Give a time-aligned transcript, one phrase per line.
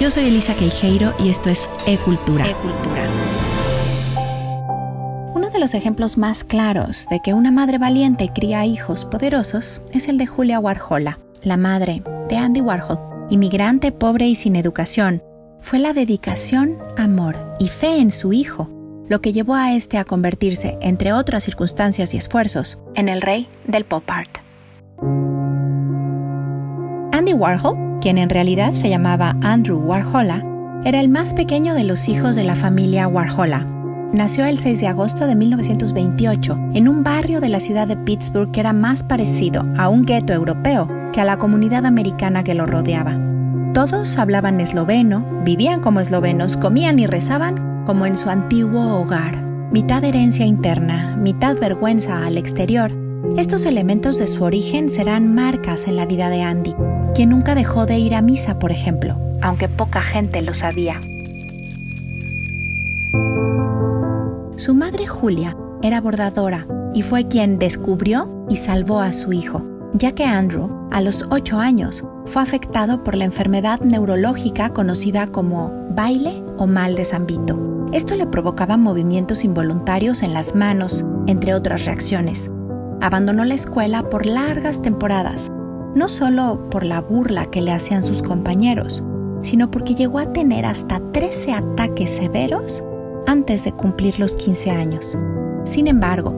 [0.00, 2.44] Yo soy Elisa Queijeiro y esto es E-Cultura.
[5.34, 10.08] Uno de los ejemplos más claros de que una madre valiente cría hijos poderosos es
[10.08, 12.98] el de Julia Warhola, la madre de Andy Warhol.
[13.30, 15.22] Inmigrante pobre y sin educación,
[15.60, 18.68] fue la dedicación, amor y fe en su hijo
[19.08, 23.48] lo que llevó a este a convertirse, entre otras circunstancias y esfuerzos, en el rey
[23.66, 24.38] del pop art.
[27.12, 30.44] Andy Warhol, quien en realidad se llamaba Andrew Warhola,
[30.84, 33.66] era el más pequeño de los hijos de la familia Warhola.
[34.12, 38.52] Nació el 6 de agosto de 1928 en un barrio de la ciudad de Pittsburgh
[38.52, 42.66] que era más parecido a un gueto europeo que a la comunidad americana que lo
[42.66, 43.18] rodeaba.
[43.72, 49.36] Todos hablaban esloveno, vivían como eslovenos, comían y rezaban como en su antiguo hogar.
[49.72, 52.92] Mitad herencia interna, mitad vergüenza al exterior,
[53.36, 56.72] estos elementos de su origen serán marcas en la vida de Andy,
[57.14, 60.94] quien nunca dejó de ir a misa, por ejemplo, aunque poca gente lo sabía.
[64.56, 69.62] Su madre Julia era bordadora y fue quien descubrió y salvó a su hijo
[69.94, 75.72] ya que Andrew, a los 8 años, fue afectado por la enfermedad neurológica conocida como
[75.90, 77.88] baile o mal de San Vito.
[77.92, 82.50] Esto le provocaba movimientos involuntarios en las manos, entre otras reacciones.
[83.00, 85.52] Abandonó la escuela por largas temporadas,
[85.94, 89.04] no solo por la burla que le hacían sus compañeros,
[89.42, 92.82] sino porque llegó a tener hasta 13 ataques severos
[93.26, 95.18] antes de cumplir los 15 años.
[95.64, 96.34] Sin embargo,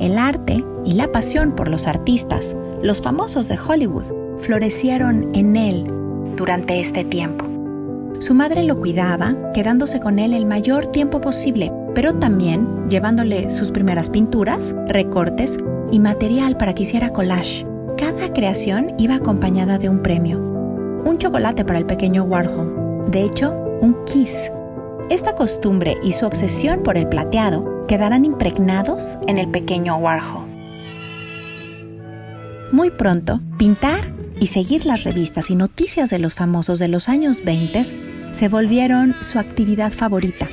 [0.00, 4.04] el arte y la pasión por los artistas, los famosos de Hollywood,
[4.38, 5.90] florecieron en él
[6.36, 7.44] durante este tiempo.
[8.20, 13.70] Su madre lo cuidaba, quedándose con él el mayor tiempo posible, pero también llevándole sus
[13.70, 15.58] primeras pinturas, recortes
[15.90, 17.64] y material para que hiciera collage.
[17.98, 20.38] Cada creación iba acompañada de un premio.
[21.04, 23.10] Un chocolate para el pequeño Warhol.
[23.10, 24.52] De hecho, un kiss.
[25.10, 30.46] Esta costumbre y su obsesión por el plateado quedarán impregnados en el pequeño Warhol.
[32.70, 37.42] Muy pronto, pintar y seguir las revistas y noticias de los famosos de los años
[37.44, 37.82] 20
[38.30, 40.48] se volvieron su actividad favorita.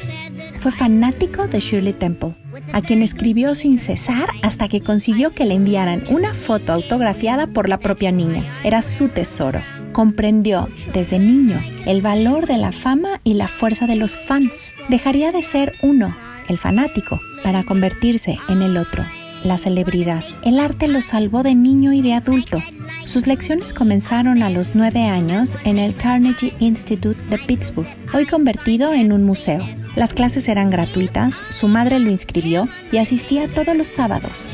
[0.57, 2.35] Fue fanático de Shirley Temple,
[2.73, 7.69] a quien escribió sin cesar hasta que consiguió que le enviaran una foto autografiada por
[7.69, 8.45] la propia niña.
[8.63, 9.61] Era su tesoro.
[9.91, 14.73] Comprendió desde niño el valor de la fama y la fuerza de los fans.
[14.89, 16.15] Dejaría de ser uno
[16.49, 19.05] el fanático, para convertirse en el otro,
[19.43, 20.23] la celebridad.
[20.43, 22.61] El arte lo salvó de niño y de adulto.
[23.03, 28.93] Sus lecciones comenzaron a los nueve años en el Carnegie Institute de Pittsburgh, hoy convertido
[28.93, 29.63] en un museo.
[29.95, 34.50] Las clases eran gratuitas, su madre lo inscribió y asistía todos los sábados.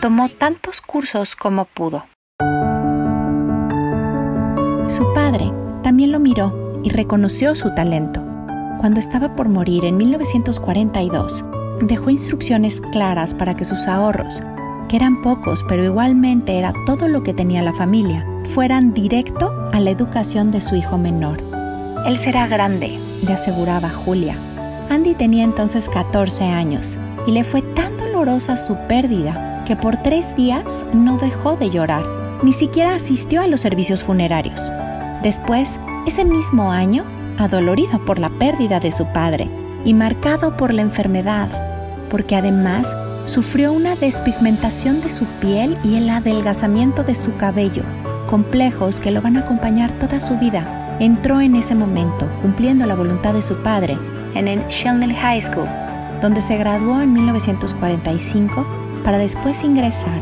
[0.00, 2.06] Tomó tantos cursos como pudo.
[4.88, 5.50] Su padre
[5.82, 8.26] también lo miró y reconoció su talento
[8.78, 11.44] cuando estaba por morir en 1942,
[11.82, 14.42] dejó instrucciones claras para que sus ahorros,
[14.88, 19.80] que eran pocos pero igualmente era todo lo que tenía la familia, fueran directo a
[19.80, 21.42] la educación de su hijo menor.
[22.06, 24.36] Él será grande, le aseguraba Julia.
[24.90, 30.36] Andy tenía entonces 14 años y le fue tan dolorosa su pérdida que por tres
[30.36, 32.04] días no dejó de llorar,
[32.42, 34.72] ni siquiera asistió a los servicios funerarios.
[35.22, 37.04] Después, ese mismo año,
[37.38, 39.50] adolorido por la pérdida de su padre
[39.84, 41.48] y marcado por la enfermedad,
[42.08, 47.82] porque además sufrió una despigmentación de su piel y el adelgazamiento de su cabello,
[48.28, 50.96] complejos que lo van a acompañar toda su vida.
[51.00, 53.98] Entró en ese momento, cumpliendo la voluntad de su padre,
[54.36, 55.68] en el Shellney High School,
[56.20, 58.66] donde se graduó en 1945
[59.04, 60.20] para después ingresar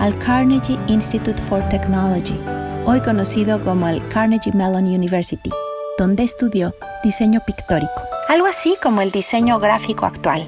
[0.00, 2.38] al Carnegie Institute for Technology,
[2.84, 5.50] hoy conocido como el Carnegie Mellon University
[5.96, 10.46] donde estudió diseño pictórico, algo así como el diseño gráfico actual.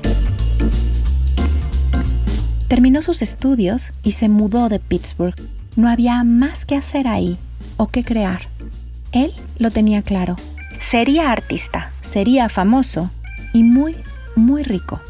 [2.69, 5.35] Terminó sus estudios y se mudó de Pittsburgh.
[5.77, 7.39] No había más que hacer ahí
[7.79, 8.43] o que crear.
[9.13, 10.37] Él lo tenía claro.
[10.81, 13.11] Sería artista, sería famoso
[13.53, 13.97] y muy,
[14.37, 15.01] muy rico.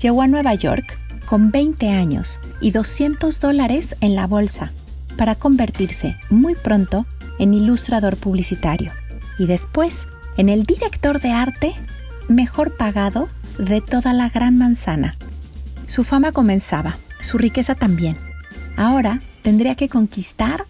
[0.00, 4.72] Llegó a Nueva York con 20 años y 200 dólares en la bolsa
[5.16, 7.06] para convertirse muy pronto
[7.38, 8.92] en ilustrador publicitario
[9.38, 11.74] y después en el director de arte
[12.28, 13.28] mejor pagado
[13.58, 15.16] de toda la Gran Manzana.
[15.86, 18.16] Su fama comenzaba, su riqueza también.
[18.76, 20.66] Ahora tendría que conquistar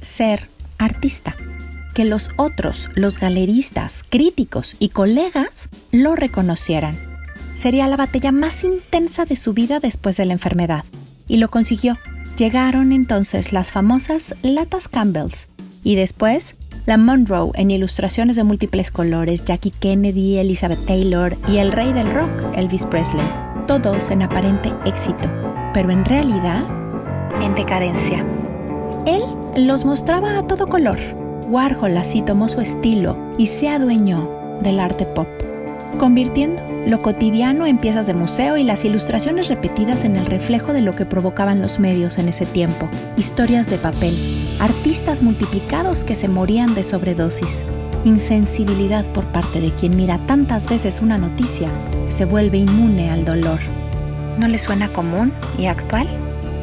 [0.00, 0.48] ser
[0.78, 1.36] artista,
[1.92, 6.98] que los otros, los galeristas, críticos y colegas lo reconocieran.
[7.54, 10.84] Sería la batalla más intensa de su vida después de la enfermedad.
[11.28, 11.98] Y lo consiguió.
[12.36, 15.48] Llegaron entonces las famosas latas Campbell's
[15.84, 16.56] y después
[16.86, 22.12] la Monroe en ilustraciones de múltiples colores, Jackie Kennedy, Elizabeth Taylor y el rey del
[22.12, 23.28] rock, Elvis Presley,
[23.66, 25.30] todos en aparente éxito,
[25.72, 26.62] pero en realidad
[27.40, 28.24] en decadencia.
[29.06, 29.22] Él
[29.56, 30.98] los mostraba a todo color.
[31.52, 34.26] Warhol así tomó su estilo y se adueñó
[34.62, 35.28] del arte pop,
[35.98, 40.80] convirtiendo lo cotidiano en piezas de museo y las ilustraciones repetidas en el reflejo de
[40.80, 42.88] lo que provocaban los medios en ese tiempo,
[43.18, 44.16] historias de papel,
[44.60, 47.64] artistas multiplicados que se morían de sobredosis,
[48.06, 51.68] insensibilidad por parte de quien mira tantas veces una noticia
[52.06, 53.60] que se vuelve inmune al dolor.
[54.38, 56.08] ¿No le suena común y actual?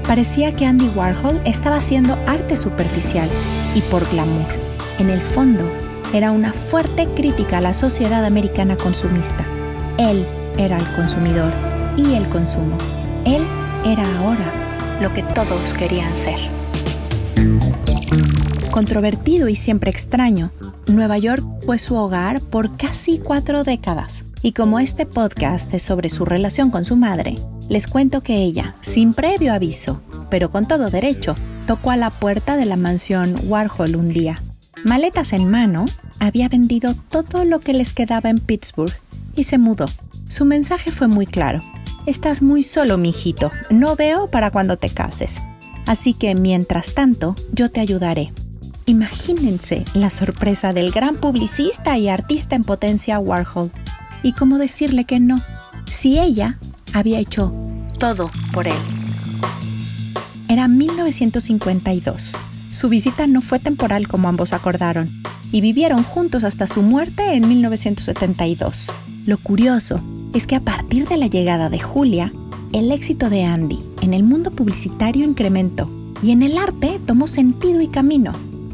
[0.07, 3.29] Parecía que Andy Warhol estaba haciendo arte superficial
[3.75, 4.68] y por glamour.
[4.99, 5.63] En el fondo,
[6.13, 9.45] era una fuerte crítica a la sociedad americana consumista
[9.99, 10.25] él
[10.57, 11.53] era el consumidor
[11.97, 12.77] y el consumo.
[13.25, 13.45] Él
[13.85, 16.39] era ahora lo que todos querían ser.
[18.71, 20.51] Controvertido y siempre extraño,
[20.87, 24.23] Nueva York fue su hogar por casi cuatro décadas.
[24.41, 27.35] Y como este podcast es sobre su relación con su madre,
[27.67, 31.35] les cuento que ella, sin previo aviso, pero con todo derecho,
[31.67, 34.41] tocó a la puerta de la mansión Warhol un día.
[34.85, 35.85] Maletas en mano,
[36.19, 38.93] había vendido todo lo que les quedaba en Pittsburgh
[39.35, 39.85] y se mudó.
[40.29, 41.61] Su mensaje fue muy claro.
[42.05, 43.51] Estás muy solo, mijito.
[43.69, 45.37] No veo para cuando te cases.
[45.85, 48.31] Así que, mientras tanto, yo te ayudaré.
[48.85, 53.71] Imagínense la sorpresa del gran publicista y artista en potencia Warhol.
[54.23, 55.41] Y cómo decirle que no,
[55.89, 56.57] si ella
[56.93, 57.53] había hecho
[57.99, 58.77] todo por él.
[60.47, 62.35] Era 1952.
[62.71, 65.09] Su visita no fue temporal como ambos acordaron,
[65.51, 68.91] y vivieron juntos hasta su muerte en 1972.
[69.25, 69.99] Lo curioso
[70.33, 72.31] es que a partir de la llegada de Julia,
[72.71, 75.89] el éxito de Andy en el mundo publicitario incrementó
[76.21, 78.33] y en el arte tomó sentido y camino.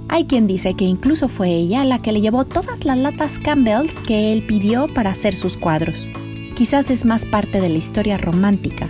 [0.10, 4.02] Hay quien dice que incluso fue ella la que le llevó todas las latas Campbell's
[4.02, 6.10] que él pidió para hacer sus cuadros.
[6.56, 8.90] Quizás es más parte de la historia romántica,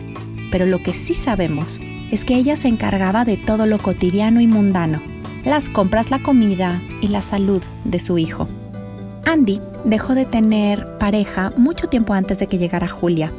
[0.52, 1.80] pero lo que sí sabemos
[2.12, 5.02] es que ella se encargaba de todo lo cotidiano y mundano,
[5.44, 8.48] las compras, la comida y la salud de su hijo.
[9.26, 13.32] Andy dejó de tener pareja mucho tiempo antes de que llegara Julia.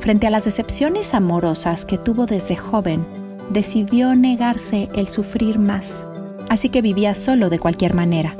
[0.00, 3.04] Frente a las decepciones amorosas que tuvo desde joven,
[3.50, 6.06] decidió negarse el sufrir más,
[6.48, 8.36] así que vivía solo de cualquier manera.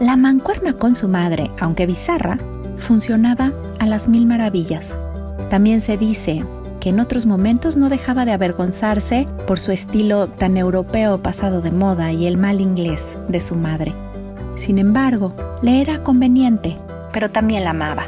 [0.00, 2.38] La mancuerna con su madre, aunque bizarra,
[2.78, 4.98] funcionaba a las mil maravillas.
[5.50, 6.42] También se dice
[6.80, 11.70] que en otros momentos no dejaba de avergonzarse por su estilo tan europeo pasado de
[11.70, 13.92] moda y el mal inglés de su madre.
[14.56, 16.76] Sin embargo, le era conveniente,
[17.12, 18.06] pero también la amaba.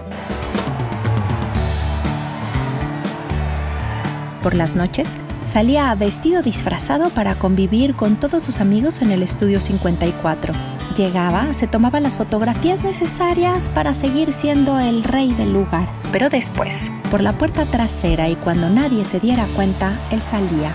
[4.43, 9.61] Por las noches, salía vestido disfrazado para convivir con todos sus amigos en el estudio
[9.61, 10.53] 54.
[10.97, 15.87] Llegaba, se tomaba las fotografías necesarias para seguir siendo el rey del lugar.
[16.11, 20.73] Pero después, por la puerta trasera y cuando nadie se diera cuenta, él salía.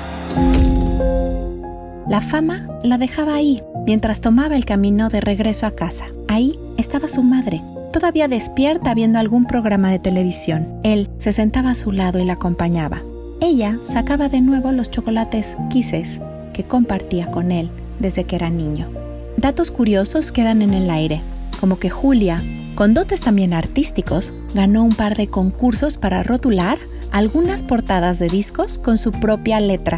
[2.07, 6.05] La fama la dejaba ahí, mientras tomaba el camino de regreso a casa.
[6.27, 7.61] Ahí estaba su madre,
[7.93, 10.79] todavía despierta viendo algún programa de televisión.
[10.83, 13.03] Él se sentaba a su lado y la acompañaba.
[13.39, 16.19] Ella sacaba de nuevo los chocolates Kisses
[16.53, 17.69] que compartía con él
[17.99, 19.06] desde que era niño.
[19.37, 21.21] Datos curiosos quedan en el aire,
[21.59, 22.43] como que Julia,
[22.75, 26.77] con dotes también artísticos, ganó un par de concursos para rotular
[27.11, 29.97] algunas portadas de discos con su propia letra.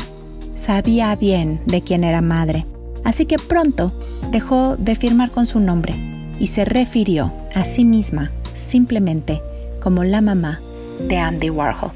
[0.56, 2.66] Sabía bien de quién era madre
[3.04, 3.92] Así que pronto
[4.32, 5.96] dejó de firmar con su nombre
[6.40, 9.42] y se refirió a sí misma simplemente
[9.82, 10.60] como la mamá
[11.08, 11.92] de Andy Warhol.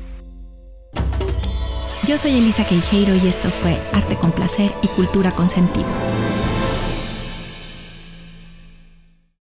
[2.07, 5.87] Yo soy Elisa Queijeiro y esto fue Arte con Placer y Cultura con Sentido.